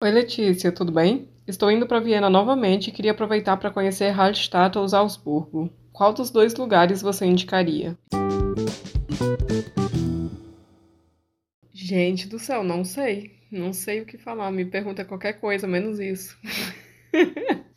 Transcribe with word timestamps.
Oi, 0.00 0.12
Letícia, 0.12 0.70
tudo 0.70 0.92
bem? 0.92 1.28
Estou 1.44 1.72
indo 1.72 1.84
para 1.84 1.98
Viena 1.98 2.30
novamente 2.30 2.86
e 2.86 2.92
queria 2.92 3.10
aproveitar 3.10 3.56
para 3.56 3.72
conhecer 3.72 4.10
Hallstatt 4.10 4.78
ou 4.78 4.88
Salzburgo. 4.88 5.68
Qual 5.92 6.12
dos 6.12 6.30
dois 6.30 6.54
lugares 6.54 7.02
você 7.02 7.26
indicaria? 7.26 7.98
Gente 11.74 12.28
do 12.28 12.38
céu, 12.38 12.62
não 12.62 12.84
sei. 12.84 13.40
Não 13.50 13.72
sei 13.72 14.00
o 14.00 14.06
que 14.06 14.16
falar. 14.16 14.52
Me 14.52 14.64
pergunta 14.64 15.04
qualquer 15.04 15.40
coisa, 15.40 15.66
menos 15.66 15.98
isso. 15.98 16.38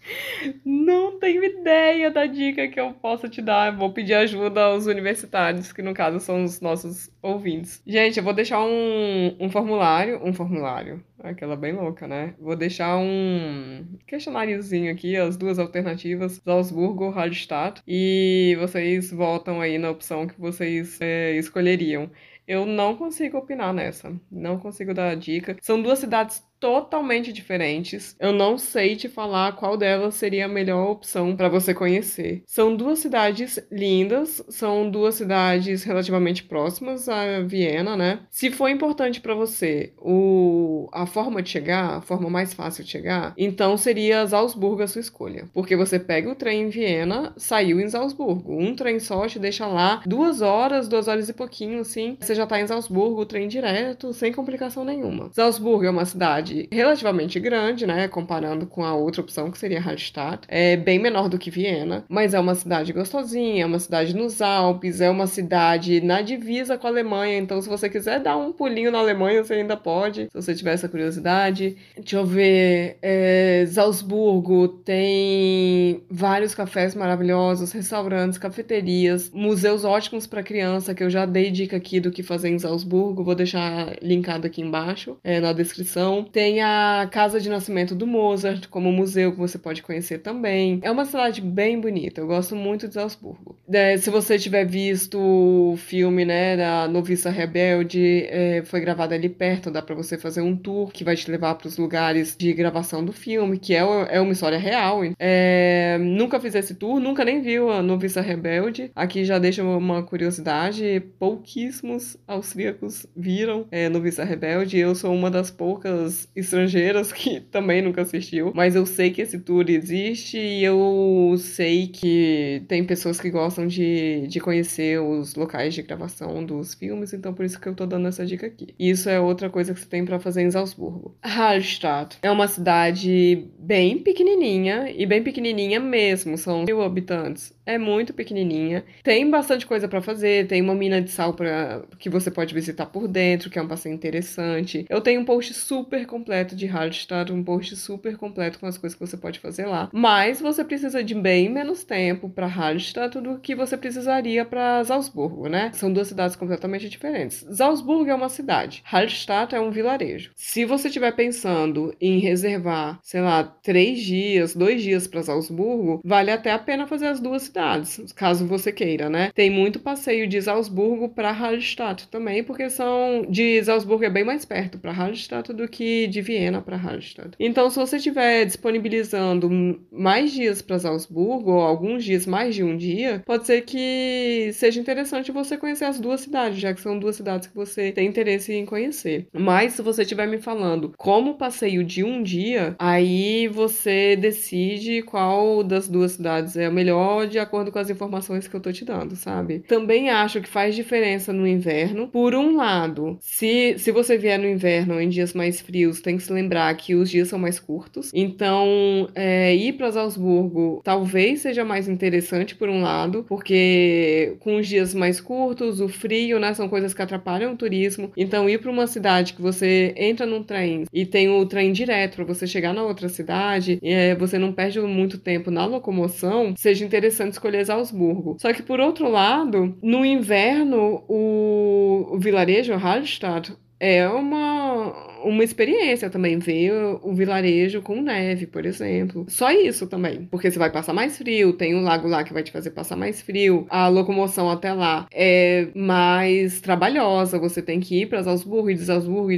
Não 0.66 1.20
tenho 1.20 1.44
ideia 1.44 2.10
da 2.12 2.26
dica 2.26 2.68
que 2.68 2.80
eu 2.80 2.94
possa 2.94 3.30
te 3.30 3.42
dar. 3.42 3.76
Vou 3.76 3.92
pedir 3.92 4.14
ajuda 4.14 4.64
aos 4.64 4.86
universitários, 4.86 5.72
que 5.72 5.82
no 5.82 5.94
caso 5.94 6.20
são 6.20 6.44
os 6.44 6.60
nossos 6.62 7.10
ouvintes. 7.22 7.82
Gente, 7.86 8.18
eu 8.18 8.24
vou 8.24 8.34
deixar 8.34 8.62
um, 8.62 9.36
um 9.40 9.50
formulário. 9.50 10.22
Um 10.24 10.34
formulário. 10.34 11.04
Aquela 11.24 11.56
bem 11.56 11.74
louca, 11.74 12.08
né? 12.08 12.34
Vou 12.40 12.56
deixar 12.56 12.98
um 12.98 13.86
questionáriozinho 14.08 14.92
aqui, 14.92 15.16
as 15.16 15.38
duas 15.38 15.60
alternativas, 15.60 16.42
Salzburgo 16.44 17.10
Hallstatt. 17.10 17.82
E 17.88 18.58
vocês 18.60 19.12
votam 19.12 19.62
aí 19.62 19.78
na 19.78 19.92
opção 19.92 20.28
que 20.28 20.40
vocês 20.40 21.00
é, 21.00 21.36
escolheriam. 21.38 22.10
Eu 22.48 22.66
não 22.66 22.96
consigo 22.96 23.38
opinar 23.38 23.74
nessa. 23.74 24.14
Não 24.32 24.58
consigo 24.58 24.94
dar 24.94 25.16
dica. 25.16 25.56
São 25.62 25.82
duas 25.82 26.00
cidades 26.00 26.44
totalmente 26.62 27.34
diferentes. 27.34 28.16
Eu 28.20 28.32
não 28.32 28.56
sei 28.58 28.96
te 28.96 29.10
falar 29.10 29.54
qual 29.54 29.76
delas 29.76 30.14
seria 30.14 30.46
a 30.46 30.48
melhor 30.48 30.92
opção 30.92 31.36
para 31.36 31.50
você 31.50 31.74
conhecer. 31.74 32.44
São 32.46 32.76
duas 32.76 33.00
cidades 33.00 33.60
lindas, 33.72 34.44
são 34.48 34.90
duas 34.90 35.16
cidades 35.16 35.84
relativamente 35.84 36.44
próximas 36.44 37.10
a 37.10 37.42
Viena, 37.42 37.98
né? 37.98 38.20
Se 38.30 38.52
for 38.52 38.70
importante 38.70 39.20
para 39.20 39.34
você 39.34 39.92
o 39.98 40.88
a 40.94 41.06
forma 41.06 41.42
de 41.42 41.50
chegar, 41.50 41.98
a 41.98 42.02
forma 42.02 42.30
mais 42.30 42.54
fácil 42.54 42.84
de 42.84 42.92
chegar, 42.92 43.34
então 43.38 43.76
seria 43.76 44.28
Salzburgo 44.28 44.84
a 44.84 44.88
sua 44.88 45.02
escolha, 45.02 45.48
porque 45.54 45.76
você 45.76 45.98
pega 45.98 46.30
o 46.30 46.36
trem 46.36 46.64
em 46.64 46.70
Viena, 46.70 47.34
saiu 47.38 47.80
em 47.80 47.90
Salzburgo, 47.90 48.56
um 48.56 48.76
trem 48.76 49.00
só 49.00 49.28
te 49.28 49.40
deixa 49.40 49.66
lá 49.66 50.02
duas 50.06 50.42
horas, 50.42 50.88
duas 50.88 51.08
horas 51.08 51.30
e 51.30 51.34
pouquinho, 51.34 51.80
assim, 51.80 52.18
você 52.20 52.36
já 52.36 52.46
tá 52.46 52.60
em 52.60 52.68
Salzburgo, 52.68 53.22
o 53.22 53.26
trem 53.26 53.48
direto, 53.48 54.14
sem 54.14 54.32
complicação 54.32 54.84
nenhuma. 54.84 55.30
Salzburgo 55.34 55.86
é 55.86 55.90
uma 55.90 56.06
cidade 56.06 56.51
cidade 56.52 56.68
relativamente 56.72 57.40
grande, 57.40 57.88
né? 57.88 58.08
Comparando 58.08 58.66
com 58.66 58.84
a 58.84 58.94
outra 58.94 59.22
opção 59.22 59.50
que 59.50 59.58
seria 59.58 59.80
Hallstatt. 59.80 60.46
É 60.48 60.76
bem 60.76 61.00
menor 61.00 61.30
do 61.30 61.38
que 61.38 61.50
Viena, 61.50 62.04
mas 62.10 62.34
é 62.34 62.40
uma 62.40 62.56
cidade 62.56 62.92
gostosinha, 62.94 63.64
é 63.64 63.66
uma 63.66 63.80
cidade 63.80 64.16
nos 64.16 64.42
Alpes, 64.42 65.02
é 65.02 65.10
uma 65.10 65.28
cidade 65.28 66.02
na 66.02 66.22
divisa 66.22 66.78
com 66.78 66.88
a 66.88 66.90
Alemanha. 66.90 67.38
Então, 67.38 67.62
se 67.62 67.70
você 67.70 67.90
quiser 67.90 68.20
dar 68.20 68.38
um 68.38 68.52
pulinho 68.52 68.92
na 68.92 69.00
Alemanha, 69.00 69.44
você 69.44 69.56
ainda 69.56 69.78
pode, 69.78 70.26
se 70.26 70.34
você 70.34 70.54
tiver 70.54 70.74
essa 70.74 70.90
curiosidade. 70.90 71.78
Deixa 71.96 72.18
eu 72.18 72.26
ver. 72.26 72.98
É, 73.02 73.66
Salzburgo 73.68 74.68
tem 74.68 76.04
vários 76.10 76.54
cafés 76.54 76.96
maravilhosos, 76.96 77.72
restaurantes, 77.72 78.38
cafeterias, 78.38 79.32
museus 79.34 79.84
ótimos 79.86 80.28
para 80.28 80.44
criança, 80.44 80.94
que 80.94 81.04
eu 81.04 81.10
já 81.10 81.26
dei 81.26 81.52
dica 81.52 81.78
aqui 81.78 82.00
do 82.00 82.12
que 82.12 82.24
fazer 82.24 82.50
em 82.50 82.60
Salzburgo. 82.60 83.24
Vou 83.24 83.36
deixar 83.36 83.96
linkado 84.02 84.48
aqui 84.48 84.62
embaixo 84.62 85.18
é, 85.24 85.40
na 85.40 85.54
descrição. 85.54 86.24
Tem 86.24 86.41
tem 86.42 86.60
a 86.60 87.08
casa 87.12 87.40
de 87.40 87.48
nascimento 87.48 87.94
do 87.94 88.08
Mozart, 88.08 88.68
como 88.68 88.92
museu 88.92 89.32
que 89.32 89.38
você 89.38 89.60
pode 89.60 89.84
conhecer 89.84 90.24
também. 90.24 90.80
É 90.82 90.90
uma 90.90 91.06
cidade 91.06 91.40
bem 91.40 91.80
bonita, 91.80 92.20
eu 92.20 92.26
gosto 92.26 92.56
muito 92.56 92.88
de 92.88 92.96
Salzburgo. 92.96 93.56
É, 93.74 93.98
se 93.98 94.10
você 94.10 94.38
tiver 94.38 94.66
visto 94.66 95.18
o 95.18 95.78
filme, 95.78 96.26
né, 96.26 96.58
da 96.58 96.88
Noviça 96.88 97.30
Rebelde, 97.30 98.26
é, 98.28 98.64
foi 98.66 98.82
gravado 98.82 99.14
ali 99.14 99.30
perto, 99.30 99.72
dá 99.72 99.82
para 99.82 99.96
você 99.96 100.18
fazer 100.18 100.42
um 100.42 100.56
tour 100.56 100.92
que 100.92 101.04
vai 101.04 101.16
te 101.16 101.30
levar 101.32 101.56
para 101.56 101.68
os 101.68 101.78
lugares 101.78 102.36
de 102.38 102.52
gravação 102.54 103.04
do 103.04 103.14
filme, 103.14 103.58
que 103.58 103.74
é, 103.74 103.80
é 103.80 104.20
uma 104.20 104.34
história 104.34 104.58
real. 104.58 105.02
É, 105.18 105.98
nunca 106.00 106.40
fiz 106.40 106.54
esse 106.56 106.76
tour, 106.76 107.00
nunca 107.00 107.24
nem 107.24 107.42
viu 107.42 107.70
a 107.72 107.82
Noviça 107.82 108.20
Rebelde. 108.22 108.92
Aqui 108.96 109.24
já 109.24 109.40
deixa 109.40 109.64
uma 109.64 110.04
curiosidade, 110.04 111.02
pouquíssimos 111.18 112.18
austríacos 112.28 113.06
viram 113.16 113.68
é, 113.72 113.88
Noviça 113.88 114.24
Rebelde. 114.24 114.78
Eu 114.78 114.94
sou 114.96 115.14
uma 115.14 115.32
das 115.32 115.50
poucas 115.50 116.28
estrangeiras 116.36 117.12
que 117.14 117.40
também 117.40 117.82
nunca 117.82 118.02
assistiu, 118.02 118.52
mas 118.54 118.76
eu 118.76 118.86
sei 118.86 119.12
que 119.12 119.22
esse 119.22 119.40
tour 119.40 119.70
existe 119.70 120.38
e 120.38 120.64
eu 120.64 121.36
sei 121.38 121.88
que 121.88 122.64
tem 122.68 122.84
pessoas 122.84 123.20
que 123.20 123.30
gostam 123.30 123.61
de, 123.68 124.28
de 124.28 124.40
conhecer 124.40 125.00
os 125.00 125.36
locais 125.36 125.74
de 125.74 125.82
gravação 125.82 126.44
dos 126.46 126.74
filmes, 126.74 127.14
então 127.14 127.34
por 127.34 127.46
isso 127.46 127.60
que 127.60 127.68
eu 127.68 127.76
tô 127.76 127.86
dando 127.86 128.08
essa 128.08 128.26
dica 128.26 128.48
aqui. 128.48 128.74
Isso 128.80 129.10
é 129.10 129.20
outra 129.20 129.50
coisa 129.50 129.74
que 129.74 129.80
você 129.80 129.88
tem 129.88 130.06
para 130.06 130.20
fazer 130.20 130.42
em 130.42 130.52
Salzburgo. 130.52 131.16
Hallstatt 131.24 132.18
é 132.22 132.32
uma 132.32 132.48
cidade 132.48 133.48
bem 133.58 134.00
pequenininha 134.00 134.92
e 134.96 135.06
bem 135.06 135.24
pequenininha 135.24 135.80
mesmo, 135.80 136.38
são 136.38 136.64
mil 136.64 136.82
habitantes 136.82 137.54
é 137.66 137.78
muito 137.78 138.14
pequenininha. 138.14 138.84
Tem 139.04 139.30
bastante 139.30 139.66
coisa 139.66 139.88
para 139.88 140.02
fazer, 140.02 140.48
tem 140.48 140.62
uma 140.62 140.76
mina 140.76 141.02
de 141.02 141.10
sal 141.10 141.34
para 141.34 141.84
que 142.00 142.10
você 142.10 142.30
pode 142.30 142.54
visitar 142.54 142.86
por 142.88 143.08
dentro, 143.08 143.50
que 143.50 143.58
é 143.58 143.62
um 143.62 143.68
passeio 143.68 143.94
interessante. 143.94 144.86
Eu 144.90 145.02
tenho 145.02 145.22
um 145.22 145.26
post 145.26 145.54
super 145.54 146.06
completo 146.06 146.56
de 146.56 146.66
Hallstatt, 146.66 147.32
um 147.32 147.44
post 147.44 147.76
super 147.76 148.18
completo 148.18 148.60
com 148.60 148.66
as 148.66 148.78
coisas 148.78 148.98
que 148.98 149.06
você 149.06 149.18
pode 149.18 149.40
fazer 149.40 149.66
lá. 149.66 149.90
Mas 149.94 150.42
você 150.42 150.64
precisa 150.64 151.04
de 151.04 151.16
bem 151.16 151.50
menos 151.50 151.84
tempo 151.84 152.30
para 152.30 152.48
Hallstatt 152.48 153.20
do 153.20 153.40
que 153.40 153.51
você 153.56 153.78
precisaria 153.78 154.44
para 154.46 154.84
Salzburgo, 154.84 155.48
né? 155.48 155.72
São 155.74 155.92
duas 155.92 156.08
cidades 156.08 156.36
completamente 156.36 156.90
diferentes. 156.90 157.46
Salzburgo 157.52 158.10
é 158.10 158.16
uma 158.16 158.30
cidade, 158.30 158.82
Hallstatt 158.86 159.56
é 159.56 159.60
um 159.60 159.72
vilarejo. 159.72 160.32
Se 160.36 160.66
você 160.66 160.88
estiver 160.88 161.12
pensando 161.16 161.96
em 162.00 162.20
reservar, 162.20 163.00
sei 163.04 163.22
lá, 163.22 163.44
três 163.44 164.00
dias, 164.00 164.56
dois 164.56 164.82
dias 164.82 165.08
para 165.08 165.24
Salzburgo, 165.24 166.02
vale 166.04 166.32
até 166.32 166.52
a 166.52 166.60
pena 166.60 166.88
fazer 166.88 167.08
as 167.08 167.20
duas 167.20 167.44
cidades 167.44 167.62
cidades, 167.62 168.12
caso 168.14 168.46
você 168.46 168.72
queira, 168.72 169.10
né? 169.10 169.32
Tem 169.34 169.50
muito 169.50 169.80
passeio 169.80 170.28
de 170.28 170.42
Salzburgo 170.42 171.10
para 171.10 171.32
Hallstatt 171.32 172.08
também, 172.08 172.44
porque 172.44 172.70
são 172.70 173.26
de 173.30 173.64
Salzburgo 173.64 174.06
é 174.06 174.10
bem 174.10 174.24
mais 174.24 174.46
perto 174.46 174.78
para 174.78 174.92
Hallstatt 174.92 175.54
do 175.54 175.68
que 175.68 176.08
de 176.08 176.22
Viena 176.22 176.62
para 176.62 176.78
Hallstatt. 176.78 177.32
Então, 177.40 177.70
se 177.70 177.78
você 177.78 177.98
estiver 177.98 178.46
disponibilizando 178.46 179.82
mais 179.92 180.32
dias 180.32 180.62
para 180.62 180.80
Salzburgo 180.80 181.52
ou 181.52 181.62
alguns 181.62 182.04
dias 182.04 182.26
mais 182.26 182.56
de 182.56 182.64
um 182.64 182.76
dia, 182.76 183.22
pode 183.26 183.41
ser 183.46 183.62
que 183.62 184.52
seja 184.54 184.80
interessante 184.80 185.32
você 185.32 185.58
conhecer 185.58 185.86
as 185.86 186.00
duas 186.00 186.22
cidades, 186.22 186.60
já 186.60 186.74
que 186.74 186.82
são 186.82 186.98
duas 186.98 187.16
cidades 187.16 187.48
que 187.48 187.56
você 187.56 187.92
tem 187.92 188.08
interesse 188.08 188.54
em 188.54 188.66
conhecer. 188.66 189.28
Mas 189.34 189.74
se 189.74 189.82
você 189.82 190.04
estiver 190.04 190.28
me 190.28 190.38
falando 190.40 190.94
como 190.98 191.38
passeio 191.38 191.84
de 191.84 192.04
um 192.04 192.22
dia, 192.22 192.76
aí 192.78 193.48
você 193.48 194.16
decide 194.16 195.02
qual 195.02 195.64
das 195.64 195.88
duas 195.88 196.14
cidades 196.14 196.56
é 196.56 196.66
a 196.66 196.72
melhor 196.72 197.28
de 197.28 197.40
acordo 197.40 197.72
com 197.72 197.80
as 197.80 197.90
informações 197.90 198.48
que 198.48 198.56
eu 198.56 198.62
tô 198.62 198.72
te 198.72 198.86
dando, 198.86 199.16
sabe? 199.16 199.60
Também 199.60 200.10
acho 200.10 200.42
que 200.42 200.50
faz 200.50 200.76
diferença 200.76 201.34
no 201.34 201.48
inverno. 201.48 202.08
Por 202.08 202.36
um 202.36 202.56
lado, 202.56 203.18
se, 203.20 203.76
se 203.78 203.92
você 203.92 204.18
vier 204.18 204.40
no 204.40 204.48
inverno 204.48 205.00
em 205.00 205.10
dias 205.10 205.34
mais 205.34 205.62
frios, 205.62 206.02
tem 206.02 206.18
que 206.18 206.24
se 206.24 206.34
lembrar 206.34 206.74
que 206.76 206.96
os 206.96 207.10
dias 207.10 207.28
são 207.28 207.40
mais 207.40 207.60
curtos. 207.60 208.12
Então, 208.14 209.10
é, 209.16 209.56
ir 209.56 209.74
para 209.74 209.92
Salzburgo 209.92 210.82
talvez 210.84 211.42
seja 211.42 211.64
mais 211.64 211.88
interessante 211.88 212.56
por 212.56 212.70
um 212.70 212.82
lado, 212.82 213.24
porque 213.32 214.36
com 214.42 214.58
os 214.58 214.68
dias 214.68 214.94
mais 214.94 215.22
curtos, 215.22 215.80
o 215.80 215.88
frio, 215.88 216.38
né, 216.38 216.54
são 216.54 216.68
coisas 216.68 216.94
que 216.94 217.02
atrapalham 217.02 217.54
o 217.54 217.56
turismo. 217.56 218.12
Então, 218.18 218.50
ir 218.50 218.60
para 218.60 218.70
uma 218.70 218.88
cidade 218.88 219.32
que 219.32 219.42
você 219.42 219.94
entra 219.96 220.26
num 220.26 220.44
trem 220.44 220.84
e 220.92 221.06
tem 221.06 221.30
o 221.30 221.46
trem 221.46 221.72
direto 221.72 222.18
para 222.18 222.26
você 222.26 222.46
chegar 222.46 222.74
na 222.74 222.84
outra 222.84 223.08
cidade, 223.08 223.80
é, 223.82 224.16
você 224.16 224.38
não 224.38 224.52
perde 224.52 224.82
muito 224.82 225.18
tempo 225.18 225.50
na 225.50 225.66
locomoção, 225.66 226.54
seja 226.58 226.84
interessante 226.84 227.32
escolher 227.32 227.66
Salzburgo. 227.66 228.36
Só 228.38 228.52
que, 228.52 228.62
por 228.62 228.82
outro 228.82 229.10
lado, 229.10 229.78
no 229.82 230.04
inverno, 230.04 231.02
o, 231.08 232.10
o 232.12 232.20
vilarejo 232.20 232.76
Hallstatt 232.76 233.54
é 233.80 234.10
uma 234.10 235.11
uma 235.24 235.44
experiência 235.44 236.10
também, 236.10 236.38
ver 236.40 236.72
o 237.02 237.14
vilarejo 237.14 237.82
com 237.82 238.02
neve, 238.02 238.48
por 238.48 238.66
exemplo. 238.66 239.26
Só 239.28 239.52
isso 239.52 239.88
também, 239.88 240.28
porque 240.30 240.50
você 240.50 240.60
vai 240.60 240.72
passar 240.72 240.94
mais 240.94 241.18
frio, 241.18 241.54
tem 241.54 241.76
um 241.76 241.82
lago 241.82 242.08
lá 242.08 242.24
que 242.24 242.34
vai 242.34 242.44
te 242.44 242.52
fazer 242.52 242.72
passar 242.72 242.96
mais 242.96 243.22
frio, 243.22 243.66
a 243.70 243.88
locomoção 243.88 244.50
até 244.50 244.74
lá 244.74 245.08
é 245.14 245.68
mais 245.76 246.62
trabalhosa, 246.62 247.40
você 247.40 247.62
tem 247.62 247.80
que 247.80 248.02
ir 248.02 248.06
para 248.08 248.24
Salzburgo 248.24 248.70
e 248.70 248.76
de 248.76 248.86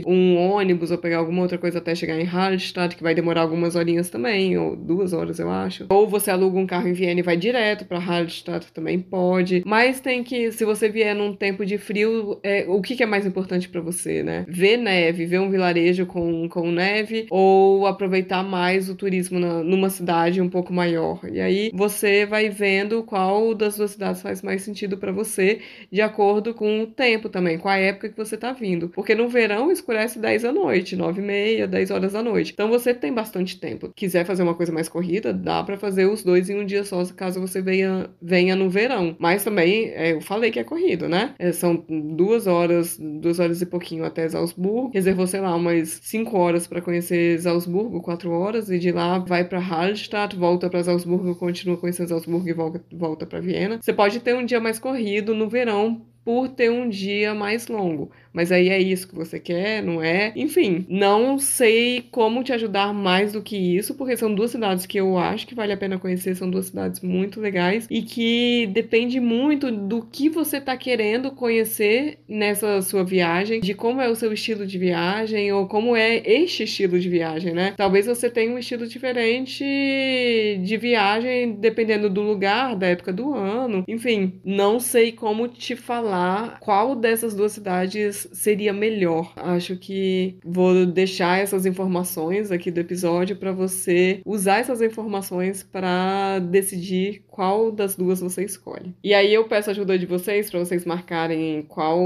um 0.05 0.37
ônibus 0.37 0.91
ou 0.91 0.97
pegar 0.97 1.17
alguma 1.17 1.41
outra 1.41 1.57
coisa 1.57 1.77
até 1.77 1.95
chegar 1.95 2.19
em 2.19 2.23
Hallstatt, 2.23 2.95
que 2.95 3.03
vai 3.03 3.13
demorar 3.13 3.41
algumas 3.41 3.75
horinhas 3.75 4.09
também, 4.09 4.57
ou 4.57 4.75
duas 4.75 5.13
horas 5.13 5.39
eu 5.39 5.49
acho. 5.49 5.85
Ou 5.89 6.07
você 6.07 6.31
aluga 6.31 6.57
um 6.57 6.67
carro 6.67 6.87
em 6.87 6.93
Viena 6.93 7.19
e 7.19 7.23
vai 7.23 7.37
direto 7.37 7.85
para 7.85 7.99
Hallstatt, 7.99 8.71
também 8.73 8.99
pode. 8.99 9.63
Mas 9.65 9.99
tem 9.99 10.23
que, 10.23 10.51
se 10.51 10.65
você 10.65 10.89
vier 10.89 11.15
num 11.15 11.35
tempo 11.35 11.65
de 11.65 11.77
frio, 11.77 12.39
é, 12.43 12.65
o 12.67 12.81
que, 12.81 12.95
que 12.95 13.03
é 13.03 13.05
mais 13.05 13.25
importante 13.25 13.69
para 13.69 13.81
você, 13.81 14.23
né? 14.23 14.45
Ver 14.47 14.77
neve, 14.77 15.25
ver 15.25 15.39
um 15.39 15.49
vilarejo 15.49 15.72
vilarejo 15.73 16.05
com, 16.05 16.47
com 16.47 16.71
neve 16.71 17.25
ou 17.29 17.87
aproveitar 17.87 18.43
mais 18.43 18.89
o 18.89 18.95
turismo 18.95 19.39
na, 19.39 19.63
numa 19.63 19.89
cidade 19.89 20.39
um 20.39 20.49
pouco 20.49 20.71
maior. 20.71 21.19
E 21.29 21.41
aí 21.41 21.71
você 21.73 22.25
vai 22.25 22.49
vendo 22.49 23.03
qual 23.03 23.55
das 23.55 23.77
duas 23.77 23.91
cidades 23.91 24.21
faz 24.21 24.41
mais 24.41 24.61
sentido 24.61 24.97
para 24.97 25.11
você, 25.11 25.59
de 25.91 26.01
acordo 26.01 26.53
com 26.53 26.81
o 26.81 26.87
tempo 26.87 27.27
também, 27.27 27.57
com 27.57 27.67
a 27.67 27.77
época 27.77 28.09
que 28.09 28.17
você 28.17 28.37
tá 28.37 28.53
vindo. 28.53 28.89
Porque 28.89 29.15
no 29.15 29.27
verão 29.27 29.71
escurece 29.71 30.19
10 30.19 30.43
da 30.43 30.51
noite, 30.51 30.95
9 30.95 31.21
e 31.21 31.25
meia, 31.25 31.67
10 31.67 31.91
horas 31.91 32.13
da 32.13 32.21
noite. 32.21 32.51
Então 32.53 32.69
você 32.69 32.93
tem 32.93 33.11
bastante 33.11 33.59
tempo. 33.59 33.91
Quiser 33.95 34.25
fazer 34.25 34.43
uma 34.43 34.55
coisa 34.55 34.71
mais 34.71 34.87
corrida, 34.87 35.33
dá 35.33 35.63
para 35.63 35.77
fazer 35.77 36.05
os 36.05 36.23
dois 36.23 36.49
em 36.49 36.59
um 36.59 36.65
dia 36.65 36.83
só, 36.83 37.03
caso 37.15 37.41
você 37.41 37.61
venha, 37.61 38.09
venha 38.21 38.55
no 38.55 38.69
verão. 38.69 39.15
Mas 39.19 39.43
também, 39.43 39.89
é, 39.89 40.13
eu 40.13 40.21
falei 40.21 40.51
que 40.51 40.59
é 40.59 40.63
corrido, 40.63 41.09
né? 41.09 41.33
É, 41.39 41.51
são 41.51 41.83
duas 42.15 42.47
horas, 42.47 42.97
duas 42.99 43.39
horas 43.39 43.61
e 43.61 43.65
pouquinho 43.65 44.05
até 44.05 44.27
Salzburgo. 44.29 44.91
Reservou, 44.93 45.25
sei 45.27 45.39
lá, 45.39 45.55
umas 45.63 45.99
cinco 46.03 46.37
horas 46.37 46.67
para 46.67 46.81
conhecer 46.81 47.39
Salzburgo, 47.39 48.01
quatro 48.01 48.31
horas, 48.31 48.69
e 48.69 48.77
de 48.77 48.91
lá 48.91 49.17
vai 49.17 49.43
para 49.43 49.59
Hallstatt, 49.59 50.35
volta 50.35 50.69
para 50.69 50.83
Salzburgo, 50.83 51.35
continua 51.35 51.77
conhecendo 51.77 52.09
Salzburgo 52.09 52.47
e 52.47 52.53
volta, 52.53 52.83
volta 52.91 53.25
para 53.25 53.39
Viena. 53.39 53.79
Você 53.81 53.93
pode 53.93 54.19
ter 54.19 54.35
um 54.35 54.45
dia 54.45 54.59
mais 54.59 54.77
corrido 54.77 55.33
no 55.33 55.49
verão 55.49 56.05
por 56.23 56.49
ter 56.49 56.69
um 56.69 56.87
dia 56.87 57.33
mais 57.33 57.67
longo. 57.67 58.11
Mas 58.33 58.51
aí 58.51 58.69
é 58.69 58.79
isso 58.79 59.07
que 59.07 59.15
você 59.15 59.39
quer, 59.39 59.83
não 59.83 60.01
é? 60.01 60.33
Enfim, 60.35 60.85
não 60.89 61.37
sei 61.37 62.03
como 62.11 62.43
te 62.43 62.51
ajudar 62.51 62.93
mais 62.93 63.33
do 63.33 63.41
que 63.41 63.55
isso, 63.55 63.93
porque 63.95 64.17
são 64.17 64.33
duas 64.33 64.51
cidades 64.51 64.85
que 64.85 64.99
eu 64.99 65.17
acho 65.17 65.45
que 65.45 65.55
vale 65.55 65.71
a 65.71 65.77
pena 65.77 65.99
conhecer, 65.99 66.35
são 66.35 66.49
duas 66.49 66.65
cidades 66.67 67.01
muito 67.01 67.39
legais 67.39 67.87
e 67.89 68.01
que 68.01 68.67
depende 68.73 69.19
muito 69.19 69.71
do 69.71 70.01
que 70.01 70.29
você 70.29 70.59
tá 70.59 70.75
querendo 70.75 71.31
conhecer 71.31 72.17
nessa 72.27 72.81
sua 72.81 73.03
viagem, 73.03 73.61
de 73.61 73.73
como 73.73 74.01
é 74.01 74.09
o 74.09 74.15
seu 74.15 74.33
estilo 74.33 74.65
de 74.65 74.77
viagem 74.77 75.51
ou 75.51 75.67
como 75.67 75.95
é 75.95 76.17
este 76.25 76.63
estilo 76.63 76.99
de 76.99 77.09
viagem, 77.09 77.53
né? 77.53 77.73
Talvez 77.77 78.05
você 78.05 78.29
tenha 78.29 78.51
um 78.51 78.57
estilo 78.57 78.87
diferente 78.87 79.63
de 79.63 80.77
viagem 80.77 81.53
dependendo 81.53 82.09
do 82.09 82.21
lugar, 82.21 82.75
da 82.75 82.87
época 82.87 83.13
do 83.13 83.33
ano. 83.33 83.83
Enfim, 83.87 84.33
não 84.43 84.79
sei 84.79 85.11
como 85.11 85.47
te 85.47 85.75
falar 85.75 86.59
qual 86.59 86.95
dessas 86.95 87.35
duas 87.35 87.51
cidades 87.51 88.22
seria 88.31 88.73
melhor. 88.73 89.33
Acho 89.35 89.75
que 89.75 90.37
vou 90.43 90.85
deixar 90.85 91.39
essas 91.39 91.65
informações 91.65 92.51
aqui 92.51 92.71
do 92.71 92.79
episódio 92.79 93.35
para 93.35 93.51
você 93.51 94.21
usar 94.25 94.59
essas 94.59 94.81
informações 94.81 95.63
para 95.63 96.39
decidir 96.39 97.23
qual 97.27 97.71
das 97.71 97.95
duas 97.95 98.19
você 98.19 98.43
escolhe. 98.43 98.93
E 99.03 99.13
aí 99.13 99.33
eu 99.33 99.45
peço 99.45 99.69
a 99.69 99.71
ajuda 99.71 99.97
de 99.97 100.05
vocês 100.05 100.49
para 100.49 100.59
vocês 100.59 100.85
marcarem 100.85 101.63
qual, 101.63 101.99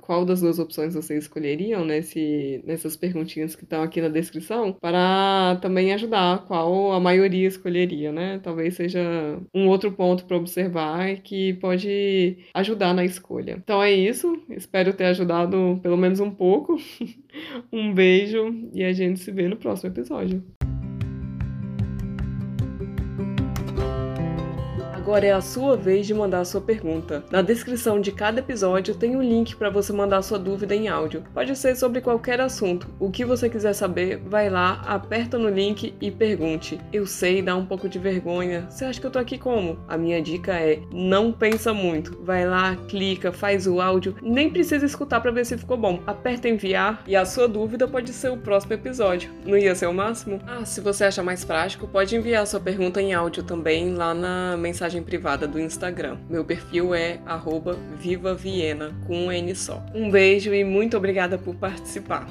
qual 0.00 0.24
das 0.24 0.40
duas 0.40 0.58
opções 0.58 0.94
vocês 0.94 1.24
escolheriam 1.24 1.84
nesse, 1.84 2.62
nessas 2.64 2.96
perguntinhas 2.96 3.56
que 3.56 3.64
estão 3.64 3.82
aqui 3.82 4.00
na 4.00 4.08
descrição, 4.08 4.72
para 4.72 5.58
também 5.62 5.92
ajudar 5.94 6.44
qual 6.46 6.92
a 6.92 7.00
maioria 7.00 7.48
escolheria, 7.48 8.12
né? 8.12 8.40
Talvez 8.42 8.74
seja 8.74 9.00
um 9.54 9.68
outro 9.68 9.92
ponto 9.92 10.24
para 10.24 10.36
observar 10.36 11.16
que 11.16 11.54
pode 11.54 12.36
ajudar 12.54 12.92
na 12.94 13.04
escolha. 13.04 13.56
Então 13.62 13.82
é 13.82 13.92
isso, 13.92 14.40
espero 14.50 14.92
ter 14.92 15.06
ajudado 15.48 15.80
pelo 15.82 15.96
menos 15.96 16.20
um 16.20 16.30
pouco. 16.30 16.76
um 17.72 17.92
beijo 17.92 18.54
e 18.72 18.84
a 18.84 18.92
gente 18.92 19.20
se 19.20 19.32
vê 19.32 19.48
no 19.48 19.56
próximo 19.56 19.90
episódio. 19.90 20.42
Agora 25.08 25.26
é 25.26 25.32
a 25.32 25.40
sua 25.40 25.74
vez 25.74 26.06
de 26.06 26.12
mandar 26.12 26.40
a 26.40 26.44
sua 26.44 26.60
pergunta. 26.60 27.24
Na 27.30 27.40
descrição 27.40 27.98
de 27.98 28.12
cada 28.12 28.40
episódio 28.40 28.94
tem 28.94 29.16
um 29.16 29.22
link 29.22 29.56
para 29.56 29.70
você 29.70 29.90
mandar 29.90 30.20
sua 30.20 30.38
dúvida 30.38 30.74
em 30.74 30.86
áudio. 30.86 31.24
Pode 31.32 31.56
ser 31.56 31.74
sobre 31.76 32.02
qualquer 32.02 32.42
assunto. 32.42 32.86
O 33.00 33.10
que 33.10 33.24
você 33.24 33.48
quiser 33.48 33.72
saber, 33.72 34.18
vai 34.18 34.50
lá, 34.50 34.82
aperta 34.86 35.38
no 35.38 35.48
link 35.48 35.94
e 35.98 36.10
pergunte. 36.10 36.78
Eu 36.92 37.06
sei, 37.06 37.40
dá 37.40 37.56
um 37.56 37.64
pouco 37.64 37.88
de 37.88 37.98
vergonha. 37.98 38.66
Você 38.68 38.84
acha 38.84 39.00
que 39.00 39.06
eu 39.06 39.10
tô 39.10 39.18
aqui 39.18 39.38
como? 39.38 39.78
A 39.88 39.96
minha 39.96 40.20
dica 40.20 40.52
é: 40.52 40.82
não 40.92 41.32
pensa 41.32 41.72
muito. 41.72 42.22
Vai 42.22 42.46
lá, 42.46 42.76
clica, 42.86 43.32
faz 43.32 43.66
o 43.66 43.80
áudio, 43.80 44.14
nem 44.20 44.50
precisa 44.50 44.84
escutar 44.84 45.22
para 45.22 45.30
ver 45.30 45.46
se 45.46 45.56
ficou 45.56 45.78
bom. 45.78 46.02
Aperta 46.06 46.50
enviar 46.50 47.02
e 47.06 47.16
a 47.16 47.24
sua 47.24 47.48
dúvida 47.48 47.88
pode 47.88 48.12
ser 48.12 48.28
o 48.28 48.36
próximo 48.36 48.74
episódio. 48.74 49.30
Não 49.46 49.56
ia 49.56 49.74
ser 49.74 49.86
o 49.86 49.94
máximo? 49.94 50.38
Ah, 50.46 50.66
se 50.66 50.82
você 50.82 51.04
acha 51.04 51.22
mais 51.22 51.46
prático, 51.46 51.88
pode 51.88 52.14
enviar 52.14 52.46
sua 52.46 52.60
pergunta 52.60 53.00
em 53.00 53.14
áudio 53.14 53.42
também 53.42 53.94
lá 53.94 54.12
na 54.12 54.54
mensagem 54.58 54.97
mensagem 54.98 55.02
privada 55.02 55.46
do 55.46 55.58
Instagram. 55.58 56.18
Meu 56.28 56.44
perfil 56.44 56.94
é 56.94 57.20
@vivaviena 57.98 58.94
com 59.06 59.26
um 59.26 59.32
N 59.32 59.54
só. 59.54 59.84
Um 59.94 60.10
beijo 60.10 60.52
e 60.52 60.64
muito 60.64 60.96
obrigada 60.96 61.38
por 61.38 61.54
participar. 61.54 62.26